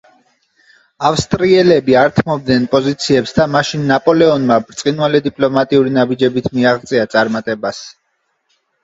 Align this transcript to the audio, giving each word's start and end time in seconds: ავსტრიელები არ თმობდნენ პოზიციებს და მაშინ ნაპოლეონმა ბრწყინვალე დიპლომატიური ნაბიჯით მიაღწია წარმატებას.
ავსტრიელები 1.07 1.95
არ 2.03 2.07
თმობდნენ 2.19 2.65
პოზიციებს 2.71 3.35
და 3.39 3.45
მაშინ 3.55 3.83
ნაპოლეონმა 3.91 4.57
ბრწყინვალე 4.71 5.21
დიპლომატიური 5.27 5.95
ნაბიჯით 5.99 6.49
მიაღწია 6.57 7.05
წარმატებას. 7.13 7.83